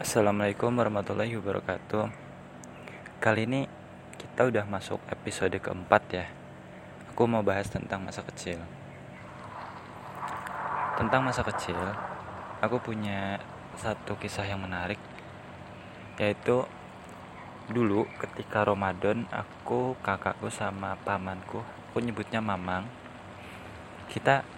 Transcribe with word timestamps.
Assalamualaikum 0.00 0.72
warahmatullahi 0.80 1.36
wabarakatuh. 1.36 2.08
Kali 3.20 3.44
ini 3.44 3.68
kita 4.16 4.48
udah 4.48 4.64
masuk 4.64 4.96
episode 5.12 5.52
keempat 5.60 6.02
ya. 6.08 6.24
Aku 7.12 7.28
mau 7.28 7.44
bahas 7.44 7.68
tentang 7.68 8.08
masa 8.08 8.24
kecil. 8.24 8.56
Tentang 10.96 11.20
masa 11.20 11.44
kecil 11.44 11.76
Aku 12.64 12.80
punya 12.80 13.44
satu 13.76 14.16
kisah 14.16 14.48
yang 14.48 14.64
menarik 14.64 14.96
Yaitu 16.16 16.64
Dulu 17.68 18.08
ketika 18.24 18.64
Ramadan 18.64 19.28
Aku, 19.28 20.00
kakakku 20.00 20.48
sama 20.48 20.96
pamanku 21.04 21.60
Aku 21.92 22.00
nyebutnya 22.00 22.40
Mamang 22.40 22.88
Kita 24.08 24.48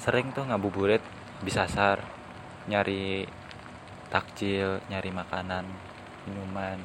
sering 0.00 0.32
tuh 0.32 0.48
ngabuburit 0.48 1.04
Bisa 1.44 1.68
sar 1.68 2.00
Nyari 2.64 3.39
takjil 4.10 4.82
nyari 4.90 5.14
makanan 5.14 5.64
minuman. 6.26 6.82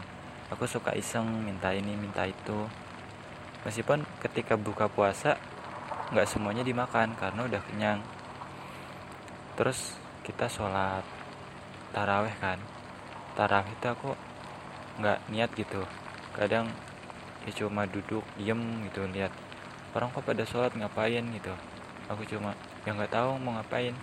Aku 0.53 0.69
suka 0.69 0.93
iseng 0.93 1.25
minta 1.41 1.73
ini 1.73 1.97
minta 1.97 2.21
itu. 2.29 2.69
Meskipun 3.65 4.05
ketika 4.21 4.53
buka 4.53 4.85
puasa 4.85 5.41
nggak 6.13 6.29
semuanya 6.29 6.61
dimakan 6.61 7.17
karena 7.17 7.41
udah 7.49 7.61
kenyang. 7.65 7.99
Terus 9.57 9.97
kita 10.21 10.45
sholat 10.45 11.01
taraweh 11.89 12.33
kan. 12.37 12.61
Taraweh 13.33 13.73
itu 13.73 13.87
aku 13.89 14.13
nggak 15.01 15.19
niat 15.33 15.49
gitu. 15.57 15.81
Kadang 16.37 16.69
ya 17.49 17.51
cuma 17.57 17.89
duduk 17.89 18.21
diem 18.37 18.85
gitu 18.85 19.05
lihat 19.09 19.33
orang 19.97 20.13
kok 20.13 20.29
pada 20.29 20.45
sholat 20.45 20.77
ngapain 20.77 21.25
gitu. 21.33 21.53
Aku 22.05 22.21
cuma 22.29 22.53
ya 22.85 22.93
nggak 22.93 23.17
tahu 23.17 23.41
mau 23.41 23.57
ngapain 23.57 23.97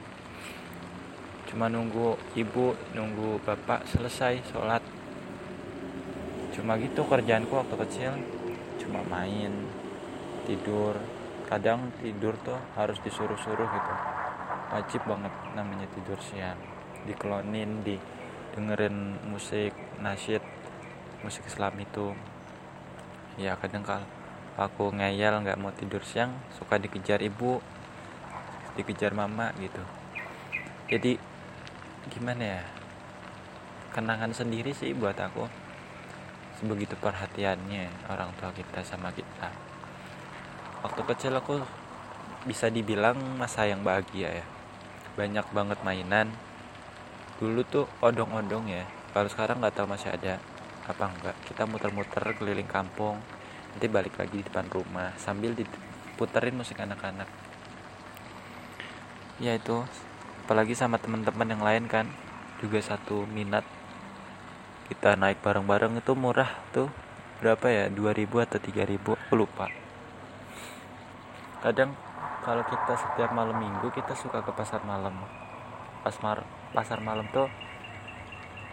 cuma 1.53 1.69
nunggu 1.69 2.17
ibu 2.33 2.73
nunggu 2.97 3.37
bapak 3.45 3.85
selesai 3.85 4.41
sholat. 4.49 4.81
Cuma 6.57 6.81
gitu 6.81 7.05
kerjaanku 7.05 7.53
waktu 7.53 7.77
kecil. 7.85 8.13
Cuma 8.81 9.05
main 9.05 9.53
tidur. 10.49 10.97
Kadang 11.45 11.93
tidur 12.01 12.33
tuh 12.41 12.57
harus 12.73 12.97
disuruh-suruh 13.05 13.69
gitu. 13.69 13.95
Wajib 14.73 15.05
banget 15.05 15.33
namanya 15.53 15.85
tidur 15.93 16.17
siang. 16.25 16.57
Dikelonin 17.05 17.85
di 17.85 18.01
dengerin 18.57 19.21
musik 19.29 19.77
nasyid 20.01 20.41
musik 21.21 21.45
Islam 21.45 21.77
itu. 21.77 22.17
Ya 23.37 23.61
kadang 23.61 23.85
kalau 23.85 24.09
aku 24.57 24.89
ngeyel 24.97 25.45
nggak 25.45 25.61
mau 25.61 25.73
tidur 25.77 26.01
siang 26.01 26.33
suka 26.57 26.81
dikejar 26.81 27.21
ibu 27.21 27.61
dikejar 28.73 29.13
mama 29.13 29.53
gitu. 29.61 29.85
Jadi 30.89 31.32
gimana 32.11 32.59
ya? 32.59 32.63
Kenangan 33.95 34.33
sendiri 34.35 34.75
sih 34.75 34.97
buat 34.97 35.15
aku. 35.15 35.47
Sebegitu 36.59 36.99
perhatiannya 36.99 38.11
orang 38.11 38.35
tua 38.41 38.51
kita 38.51 38.83
sama 38.83 39.13
kita. 39.15 39.53
Waktu 40.83 41.03
kecil 41.15 41.39
aku 41.39 41.63
bisa 42.43 42.67
dibilang 42.67 43.15
masa 43.39 43.71
yang 43.71 43.87
bahagia 43.87 44.43
ya. 44.43 44.47
Banyak 45.15 45.47
banget 45.55 45.79
mainan. 45.87 46.33
Dulu 47.39 47.63
tuh 47.69 47.87
odong-odong 48.03 48.67
ya. 48.67 48.83
Kalau 49.15 49.29
sekarang 49.31 49.63
nggak 49.63 49.77
tahu 49.77 49.87
masih 49.87 50.11
ada 50.11 50.43
apa 50.83 51.05
enggak 51.07 51.37
kita 51.47 51.63
muter-muter 51.71 52.25
keliling 52.35 52.67
kampung. 52.67 53.23
Nanti 53.75 53.87
balik 53.87 54.19
lagi 54.19 54.43
di 54.43 54.45
depan 54.47 54.67
rumah 54.73 55.15
sambil 55.21 55.55
diputerin 55.55 56.59
musik 56.59 56.83
anak-anak. 56.83 57.31
Ya 59.39 59.55
itu 59.55 59.87
apalagi 60.43 60.75
sama 60.75 60.99
teman-teman 60.99 61.47
yang 61.47 61.63
lain 61.63 61.87
kan 61.87 62.11
juga 62.59 62.83
satu 62.83 63.23
minat. 63.31 63.63
Kita 64.91 65.15
naik 65.15 65.39
bareng-bareng 65.39 66.03
itu 66.03 66.13
murah 66.19 66.51
tuh. 66.75 66.91
Berapa 67.39 67.71
ya? 67.71 67.85
2000 67.87 68.27
atau 68.43 68.59
3000 68.59 68.99
aku 68.99 69.35
lupa. 69.39 69.71
Kadang 71.63 71.95
kalau 72.43 72.67
kita 72.67 72.99
setiap 72.99 73.31
malam 73.31 73.55
minggu 73.55 73.87
kita 73.95 74.19
suka 74.19 74.43
ke 74.43 74.51
pasar 74.51 74.83
malam. 74.83 75.15
Pas 76.03 76.19
mar 76.19 76.43
pasar 76.75 76.99
malam 76.99 77.31
tuh 77.31 77.47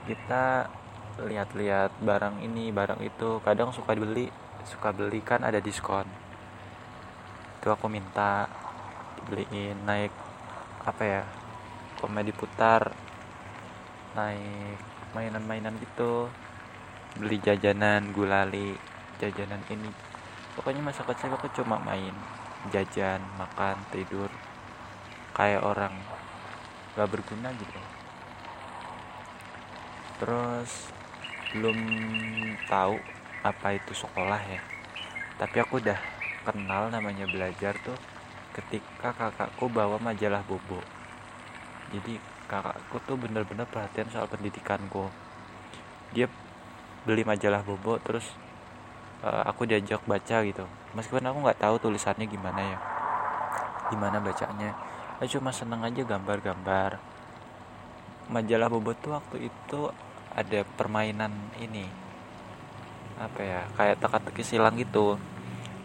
kita 0.09 0.73
lihat-lihat 1.21 1.93
barang 2.01 2.41
ini 2.41 2.73
barang 2.73 3.01
itu. 3.05 3.37
Kadang 3.45 3.69
suka 3.69 3.93
beli 3.93 4.33
suka 4.65 4.89
beli 4.89 5.21
kan 5.21 5.45
ada 5.45 5.61
diskon. 5.61 6.09
Itu 7.61 7.69
aku 7.69 7.85
minta 7.85 8.49
dibeliin 9.21 9.85
naik 9.85 10.13
apa 10.85 11.03
ya 11.05 11.21
komedi 11.99 12.31
putar 12.31 12.95
naik 14.15 14.79
mainan-mainan 15.11 15.75
gitu 15.83 16.31
beli 17.19 17.37
jajanan 17.43 18.15
gulali 18.15 18.73
jajanan 19.19 19.59
ini. 19.67 19.91
Pokoknya 20.55 20.79
masa 20.79 21.03
kecil 21.03 21.35
aku 21.35 21.51
cuma 21.51 21.75
main 21.83 22.15
jajan 22.71 23.19
makan 23.35 23.75
tidur 23.91 24.31
kayak 25.35 25.63
orang 25.63 25.93
gak 26.95 27.11
berguna 27.11 27.51
gitu. 27.55 27.79
Terus 30.19 30.71
belum 31.55 31.79
tahu 32.67 32.95
apa 33.43 33.67
itu 33.75 33.91
sekolah 33.95 34.41
ya. 34.47 34.61
Tapi 35.39 35.57
aku 35.63 35.79
udah 35.79 35.99
kenal 36.47 36.91
namanya 36.91 37.27
belajar 37.27 37.75
tuh 37.83 37.95
ketika 38.55 39.15
kakakku 39.15 39.71
bawa 39.71 39.99
majalah 40.01 40.43
bobo 40.43 40.98
jadi 41.89 42.21
kakakku 42.45 42.97
tuh 43.05 43.17
bener-bener 43.17 43.65
perhatian 43.65 44.09
soal 44.13 44.29
pendidikanku. 44.29 45.09
Dia 46.13 46.29
beli 47.05 47.25
majalah 47.25 47.65
bobo 47.65 47.97
terus 48.01 48.25
uh, 49.25 49.45
aku 49.45 49.65
diajak 49.65 50.01
baca 50.05 50.45
gitu. 50.45 50.65
Meskipun 50.93 51.25
aku 51.25 51.37
nggak 51.45 51.61
tahu 51.61 51.75
tulisannya 51.81 52.25
gimana 52.29 52.61
ya 52.61 52.79
gimana 53.89 54.21
bacanya. 54.21 54.77
Aku 55.17 55.41
cuma 55.41 55.49
seneng 55.49 55.81
aja 55.81 56.05
gambar-gambar. 56.05 57.01
Majalah 58.29 58.69
bobo 58.69 58.93
tuh 58.93 59.17
waktu 59.17 59.49
itu 59.49 59.89
ada 60.37 60.61
permainan 60.77 61.33
ini 61.57 61.89
apa 63.19 63.41
ya 63.43 63.61
kayak 63.75 63.97
teka-teki 63.97 64.43
silang 64.45 64.77
gitu. 64.77 65.17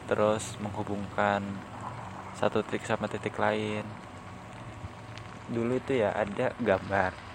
Terus 0.04 0.60
menghubungkan 0.60 1.40
satu 2.36 2.60
titik 2.60 2.84
sama 2.84 3.08
titik 3.08 3.40
lain 3.40 4.03
dulu 5.52 5.76
itu 5.76 6.00
ya 6.00 6.12
ada 6.16 6.56
gambar 6.56 7.34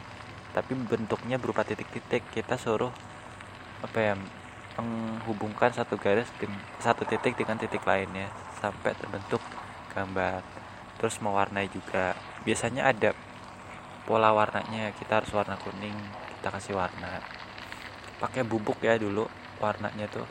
tapi 0.49 0.73
bentuknya 0.73 1.37
berupa 1.37 1.61
titik-titik. 1.61 2.25
Kita 2.33 2.57
suruh 2.57 2.91
apa 3.79 3.97
ya 3.97 4.13
menghubungkan 4.79 5.75
satu 5.75 5.99
garis 5.99 6.27
satu 6.79 7.03
titik 7.03 7.35
dengan 7.35 7.59
titik 7.59 7.83
lainnya 7.85 8.31
sampai 8.57 8.97
terbentuk 8.97 9.41
gambar. 9.93 10.41
Terus 10.99 11.21
mewarnai 11.23 11.69
juga. 11.71 12.17
Biasanya 12.43 12.89
ada 12.91 13.15
pola 14.03 14.33
warnanya. 14.33 14.91
Kita 14.97 15.21
harus 15.21 15.31
warna 15.31 15.55
kuning 15.61 15.95
kita 16.39 16.49
kasih 16.49 16.75
warna. 16.75 17.21
Pakai 18.19 18.43
bubuk 18.43 18.81
ya 18.83 18.97
dulu 18.99 19.29
warnanya 19.61 20.09
tuh. 20.11 20.27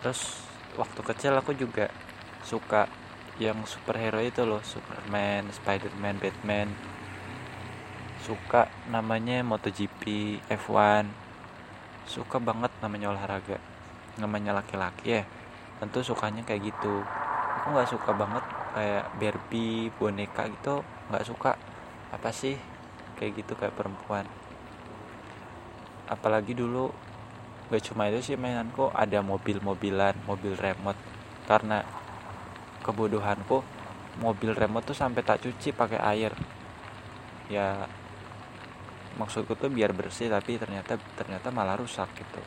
Terus 0.00 0.44
waktu 0.76 1.00
kecil 1.00 1.32
aku 1.36 1.56
juga 1.56 1.88
suka 2.44 2.88
yang 3.40 3.64
superhero 3.64 4.20
itu 4.20 4.44
loh 4.44 4.60
Superman, 4.60 5.48
Spiderman, 5.48 6.20
Batman. 6.20 6.68
Suka 8.20 8.68
namanya 8.92 9.40
MotoGP, 9.40 10.36
F1 10.52 11.08
suka 12.10 12.42
banget 12.42 12.74
namanya 12.82 13.14
olahraga 13.14 13.62
namanya 14.18 14.52
laki-laki 14.60 15.22
ya. 15.22 15.24
Tentu 15.80 16.04
sukanya 16.04 16.44
kayak 16.44 16.68
gitu. 16.68 17.00
Aku 17.62 17.72
nggak 17.72 17.88
suka 17.88 18.12
banget 18.12 18.44
kayak 18.76 19.08
Barbie 19.16 19.88
boneka 19.96 20.44
gitu 20.52 20.84
nggak 21.08 21.24
suka. 21.24 21.56
Apa 22.12 22.28
sih 22.28 22.60
kayak 23.16 23.40
gitu 23.40 23.56
kayak 23.56 23.72
perempuan? 23.72 24.28
Apalagi 26.10 26.52
dulu 26.52 26.90
gak 27.70 27.86
cuma 27.86 28.10
itu 28.10 28.34
sih 28.34 28.36
mainanku 28.36 28.90
ada 28.90 29.22
mobil-mobilan 29.22 30.18
mobil 30.26 30.58
remote. 30.58 30.98
Karena 31.46 31.86
kebodohanku 32.80 33.62
mobil 34.20 34.52
remote 34.52 34.90
tuh 34.90 34.96
sampai 34.96 35.22
tak 35.22 35.44
cuci 35.44 35.72
pakai 35.72 36.00
air. 36.00 36.32
Ya 37.46 37.88
maksudku 39.16 39.54
tuh 39.54 39.72
biar 39.72 39.92
bersih 39.92 40.30
tapi 40.30 40.56
ternyata 40.56 40.96
ternyata 41.14 41.48
malah 41.52 41.78
rusak 41.78 42.08
gitu. 42.16 42.42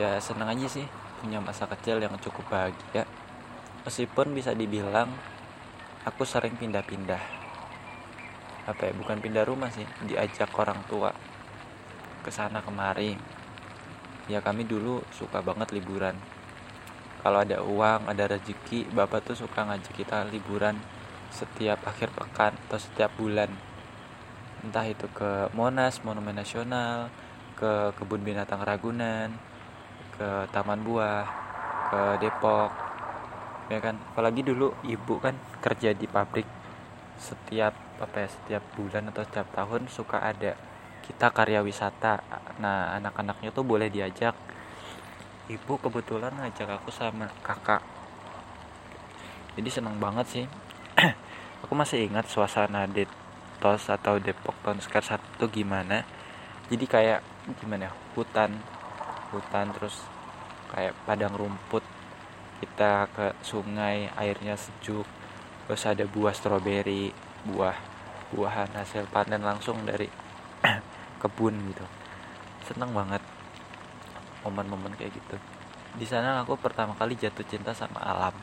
Ya 0.00 0.18
seneng 0.18 0.50
aja 0.50 0.66
sih 0.66 0.86
punya 1.22 1.38
masa 1.38 1.64
kecil 1.70 2.02
yang 2.02 2.16
cukup 2.18 2.44
bahagia. 2.50 3.06
Meskipun 3.84 4.32
bisa 4.32 4.56
dibilang 4.56 5.12
aku 6.04 6.24
sering 6.24 6.56
pindah-pindah. 6.56 7.20
Apa 8.64 8.88
ya 8.88 8.92
bukan 8.96 9.20
pindah 9.20 9.44
rumah 9.44 9.68
sih 9.68 9.84
diajak 10.08 10.48
orang 10.56 10.80
tua 10.88 11.12
ke 12.24 12.32
sana 12.32 12.64
kemari. 12.64 13.16
Ya 14.24 14.40
kami 14.40 14.64
dulu 14.64 15.04
suka 15.12 15.44
banget 15.44 15.76
liburan 15.76 16.16
kalau 17.24 17.40
ada 17.40 17.64
uang 17.64 18.04
ada 18.04 18.36
rezeki 18.36 18.92
bapak 18.92 19.24
tuh 19.24 19.32
suka 19.32 19.64
ngajak 19.64 19.96
kita 19.96 20.28
liburan 20.28 20.76
setiap 21.32 21.80
akhir 21.88 22.12
pekan 22.12 22.52
atau 22.68 22.76
setiap 22.76 23.08
bulan. 23.16 23.48
Entah 24.60 24.84
itu 24.84 25.08
ke 25.08 25.48
Monas 25.56 26.04
Monumen 26.04 26.36
Nasional 26.36 27.08
ke 27.56 27.96
kebun 27.96 28.20
binatang 28.20 28.60
Ragunan 28.60 29.32
ke 30.20 30.44
Taman 30.52 30.84
Buah 30.84 31.24
ke 31.88 32.00
Depok 32.20 32.70
ya 33.72 33.80
kan? 33.80 33.96
Apalagi 34.12 34.44
dulu 34.44 34.76
ibu 34.84 35.16
kan 35.16 35.32
kerja 35.64 35.96
di 35.96 36.04
pabrik. 36.04 36.46
Setiap 37.16 37.72
apa 38.04 38.20
ya 38.20 38.28
setiap 38.28 38.62
bulan 38.76 39.08
atau 39.08 39.24
setiap 39.24 39.48
tahun 39.56 39.88
suka 39.88 40.20
ada 40.20 40.60
kita 41.00 41.32
karya 41.32 41.64
wisata. 41.64 42.20
Nah 42.60 42.92
anak-anaknya 43.00 43.48
tuh 43.48 43.64
boleh 43.64 43.88
diajak 43.88 44.36
ibu 45.44 45.76
kebetulan 45.76 46.32
ngajak 46.32 46.80
aku 46.80 46.88
sama 46.88 47.28
kakak. 47.44 47.84
Jadi 49.54 49.68
seneng 49.68 50.00
banget 50.00 50.26
sih. 50.26 50.46
Aku 51.64 51.72
masih 51.76 52.08
ingat 52.08 52.26
suasana 52.26 52.88
Detos 52.88 53.86
atau 53.86 54.18
Depok 54.18 54.56
tahun 54.64 54.82
satu 54.82 55.46
gimana. 55.52 56.02
Jadi 56.72 56.84
kayak 56.88 57.20
gimana 57.60 57.86
ya, 57.88 57.92
hutan 58.16 58.56
hutan 59.30 59.70
terus 59.76 60.02
kayak 60.72 60.96
padang 61.04 61.36
rumput. 61.36 61.84
Kita 62.58 63.06
ke 63.12 63.36
sungai 63.44 64.08
airnya 64.16 64.56
sejuk 64.56 65.04
terus 65.64 65.82
ada 65.88 66.04
buah 66.04 66.36
stroberi 66.36 67.08
buah 67.48 67.76
buahan 68.32 68.72
hasil 68.76 69.08
panen 69.08 69.40
langsung 69.44 69.84
dari 69.84 70.08
kebun 71.20 71.54
gitu. 71.70 71.84
Seneng 72.64 72.96
banget 72.96 73.20
momen-momen 74.44 74.92
kayak 74.94 75.16
gitu. 75.16 75.36
Di 75.96 76.06
sana 76.06 76.44
aku 76.44 76.54
pertama 76.60 76.92
kali 76.94 77.16
jatuh 77.16 77.42
cinta 77.48 77.72
sama 77.72 77.98
alam. 78.04 78.34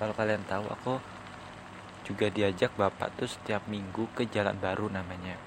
Kalau 0.00 0.16
kalian 0.16 0.42
tahu 0.48 0.66
aku 0.66 0.94
juga 2.02 2.26
diajak 2.32 2.74
bapak 2.74 3.14
tuh 3.14 3.30
setiap 3.30 3.62
minggu 3.70 4.10
ke 4.16 4.26
jalan 4.26 4.58
baru 4.58 4.90
namanya. 4.90 5.38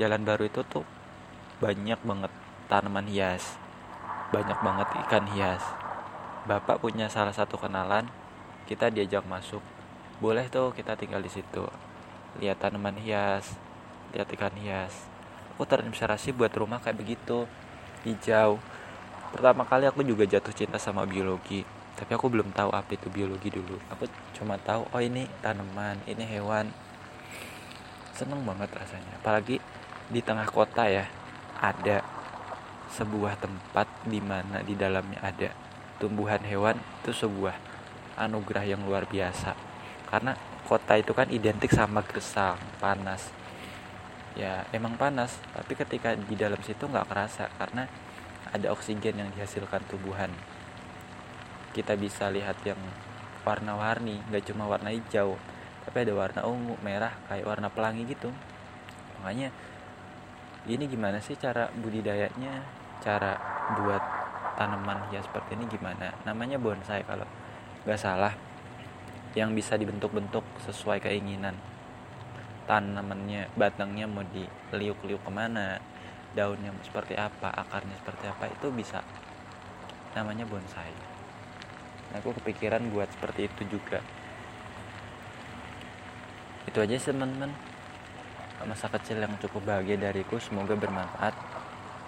Jalan 0.00 0.24
baru 0.24 0.48
itu 0.48 0.64
tuh 0.64 0.86
banyak 1.60 2.00
banget 2.00 2.32
tanaman 2.70 3.04
hias. 3.10 3.60
Banyak 4.32 4.58
banget 4.64 4.88
ikan 5.04 5.28
hias. 5.36 5.60
Bapak 6.48 6.80
punya 6.80 7.12
salah 7.12 7.36
satu 7.36 7.60
kenalan 7.60 8.08
kita 8.64 8.88
diajak 8.88 9.28
masuk. 9.28 9.60
Boleh 10.22 10.48
tuh 10.48 10.72
kita 10.72 10.96
tinggal 10.96 11.20
di 11.20 11.28
situ. 11.28 11.68
Lihat 12.40 12.64
tanaman 12.64 12.96
hias 12.96 13.52
lihat 14.12 14.28
ikan 14.36 14.54
hias. 14.60 14.92
Aku 15.56 15.64
terinspirasi 15.64 16.36
buat 16.36 16.52
rumah 16.52 16.80
kayak 16.80 17.00
begitu 17.00 17.48
hijau. 18.04 18.58
Pertama 19.32 19.64
kali 19.64 19.88
aku 19.88 20.04
juga 20.04 20.28
jatuh 20.28 20.52
cinta 20.52 20.76
sama 20.76 21.08
biologi 21.08 21.64
tapi 21.92 22.16
aku 22.16 22.32
belum 22.32 22.50
tahu 22.56 22.72
apa 22.72 22.96
itu 22.96 23.12
biologi 23.12 23.52
dulu. 23.52 23.76
Aku 23.92 24.08
cuma 24.34 24.56
tahu 24.56 24.88
oh 24.88 25.02
ini 25.02 25.28
tanaman 25.44 26.00
ini 26.08 26.24
hewan. 26.24 26.72
Seneng 28.16 28.42
banget 28.48 28.72
rasanya. 28.72 29.20
Apalagi 29.20 29.60
di 30.08 30.20
tengah 30.24 30.48
kota 30.48 30.88
ya 30.88 31.06
ada 31.60 32.00
sebuah 32.92 33.38
tempat 33.40 33.88
di 34.04 34.20
mana 34.20 34.60
di 34.64 34.74
dalamnya 34.74 35.20
ada 35.20 35.52
tumbuhan 36.00 36.40
hewan. 36.42 36.80
Itu 37.04 37.12
sebuah 37.12 37.54
anugerah 38.18 38.64
yang 38.64 38.82
luar 38.82 39.04
biasa. 39.04 39.52
Karena 40.08 40.34
kota 40.64 40.96
itu 40.96 41.12
kan 41.12 41.28
identik 41.28 41.72
sama 41.72 42.00
gersang 42.02 42.56
panas 42.80 43.41
ya 44.32 44.64
emang 44.72 44.96
panas 44.96 45.36
tapi 45.52 45.76
ketika 45.76 46.16
di 46.16 46.36
dalam 46.36 46.60
situ 46.64 46.88
nggak 46.88 47.08
kerasa 47.08 47.52
karena 47.60 47.84
ada 48.52 48.68
oksigen 48.72 49.16
yang 49.16 49.28
dihasilkan 49.32 49.80
tumbuhan. 49.88 50.28
Kita 51.72 51.96
bisa 51.96 52.28
lihat 52.28 52.60
yang 52.68 52.76
warna-warni 53.42 54.20
nggak 54.28 54.52
cuma 54.52 54.68
warna 54.68 54.92
hijau 54.92 55.40
tapi 55.82 55.96
ada 56.06 56.14
warna 56.14 56.40
ungu 56.46 56.78
merah 56.84 57.10
kayak 57.26 57.48
warna 57.48 57.72
pelangi 57.72 58.06
gitu. 58.06 58.28
Makanya 59.20 59.50
ini 60.68 60.84
gimana 60.86 61.18
sih 61.18 61.34
cara 61.34 61.72
budidayanya? 61.74 62.62
Cara 63.02 63.34
buat 63.74 64.02
tanaman 64.54 65.10
hias 65.10 65.26
seperti 65.26 65.58
ini 65.58 65.66
gimana? 65.66 66.14
Namanya 66.22 66.60
bonsai 66.60 67.02
kalau 67.02 67.26
nggak 67.82 67.98
salah 67.98 68.30
yang 69.34 69.56
bisa 69.56 69.74
dibentuk-bentuk 69.80 70.44
sesuai 70.68 71.02
keinginan 71.02 71.56
tanamannya 72.64 73.50
batangnya 73.58 74.06
mau 74.06 74.22
diliuk-liuk 74.22 75.22
ke 75.22 75.30
mana 75.32 75.82
daunnya 76.32 76.72
seperti 76.80 77.12
apa 77.18 77.52
akarnya 77.52 77.96
seperti 78.00 78.24
apa 78.28 78.48
itu 78.48 78.72
bisa 78.72 79.04
namanya 80.16 80.44
bonsai. 80.48 80.92
Nah, 82.12 82.20
aku 82.20 82.36
kepikiran 82.40 82.92
buat 82.92 83.08
seperti 83.08 83.48
itu 83.48 83.78
juga. 83.80 84.00
Itu 86.68 86.84
aja 86.84 86.96
teman-teman. 87.00 87.52
Masa 88.62 88.86
kecil 88.92 89.18
yang 89.18 89.34
cukup 89.42 89.64
bahagia 89.66 89.96
dariku 89.98 90.36
semoga 90.38 90.76
bermanfaat. 90.76 91.34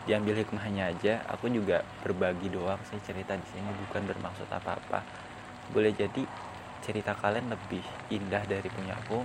Diambil 0.04 0.44
hikmahnya 0.44 0.92
aja 0.92 1.24
aku 1.24 1.48
juga 1.48 1.80
berbagi 2.04 2.52
doang 2.52 2.76
sih 2.92 3.00
cerita 3.00 3.32
di 3.34 3.46
sini 3.48 3.72
bukan 3.88 4.04
bermaksud 4.04 4.48
apa-apa. 4.52 5.00
Boleh 5.72 5.96
jadi 5.96 6.28
cerita 6.84 7.16
kalian 7.16 7.48
lebih 7.48 7.80
indah 8.12 8.44
dari 8.44 8.68
punya 8.68 8.92
aku 9.00 9.24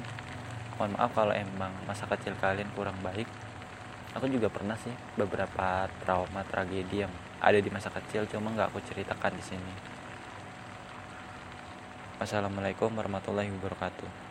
mohon 0.80 0.96
maaf 0.96 1.12
kalau 1.12 1.36
emang 1.36 1.76
masa 1.84 2.08
kecil 2.08 2.31
kalian 2.40 2.72
kurang 2.72 2.96
baik. 3.04 3.28
Aku 4.16 4.31
juga 4.31 4.48
pernah 4.48 4.80
sih 4.80 4.96
beberapa 5.20 5.92
trauma 6.02 6.42
tragedi 6.48 7.04
yang 7.04 7.12
ada 7.44 7.60
di 7.60 7.68
masa 7.68 7.92
kecil 7.92 8.24
cuma 8.31 8.56
nggak 8.56 8.72
aku 8.72 8.80
ceritakan 8.88 9.36
di 9.36 9.44
sini. 9.44 9.74
Wassalamualaikum 12.24 12.96
warahmatullahi 12.96 13.52
wabarakatuh 13.60 14.28